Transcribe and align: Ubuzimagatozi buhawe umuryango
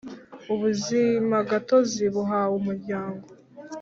Ubuzimagatozi 0.53 2.03
buhawe 2.13 2.51
umuryango 2.61 3.25